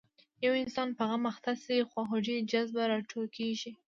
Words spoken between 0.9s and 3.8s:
په غم اخته شي خواخوږۍ جذبه راوټوکېږي.